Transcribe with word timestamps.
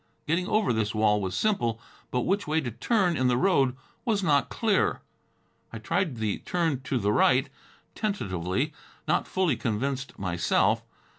Getting 0.27 0.47
over 0.47 0.73
this 0.73 0.95
wall 0.95 1.21
was 1.21 1.35
simple, 1.35 1.79
but 2.09 2.21
which 2.21 2.47
way 2.47 2.59
to 2.61 2.71
turn 2.71 3.15
in 3.15 3.27
the 3.27 3.37
road 3.37 3.77
was 4.03 4.23
not 4.23 4.49
clear. 4.49 5.01
I 5.71 5.77
tried 5.77 6.15
the 6.15 6.39
turn 6.39 6.81
to 6.85 6.97
the 6.97 7.11
right, 7.13 7.49
tentatively, 7.93 8.73
not 9.07 9.27
fully 9.27 9.55
convinced 9.55 10.17
myself. 10.17 10.81